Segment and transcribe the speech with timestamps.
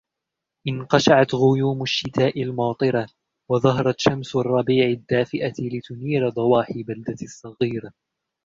[0.67, 3.07] انقشعت غيوم الشتاء الماطرة
[3.49, 7.91] وظهرت شمس الربيع الدافئة لتنير ضواحي بلدتي الصغيرة.